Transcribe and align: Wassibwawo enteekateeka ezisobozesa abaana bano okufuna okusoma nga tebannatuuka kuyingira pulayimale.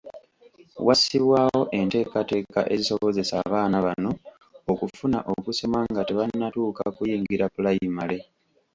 Wassibwawo 0.87 1.61
enteekateeka 1.79 2.61
ezisobozesa 2.73 3.33
abaana 3.45 3.77
bano 3.85 4.11
okufuna 4.71 5.19
okusoma 5.33 5.79
nga 5.91 6.01
tebannatuuka 6.07 6.83
kuyingira 6.97 7.45
pulayimale. 7.55 8.17